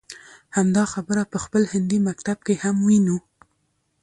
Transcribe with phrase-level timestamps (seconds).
[0.57, 3.17] همدا خبره په خپل هندي مکتب کې هم وينو.